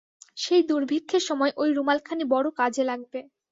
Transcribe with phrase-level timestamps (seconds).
[0.37, 3.19] সেই দুর্ভিক্ষের সময় ঐ রুমালখানি বড়ো কাজে লাগবে।